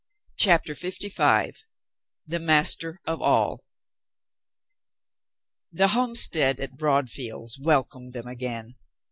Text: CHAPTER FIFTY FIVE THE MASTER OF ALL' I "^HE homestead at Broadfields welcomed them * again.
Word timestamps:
CHAPTER 0.37 0.73
FIFTY 0.73 1.09
FIVE 1.09 1.63
THE 2.25 2.39
MASTER 2.39 2.97
OF 3.05 3.21
ALL' 3.21 3.59
I 5.77 5.81
"^HE 5.83 5.87
homestead 5.89 6.59
at 6.59 6.75
Broadfields 6.75 7.59
welcomed 7.61 8.13
them 8.13 8.25
* 8.27 8.27
again. 8.27 8.73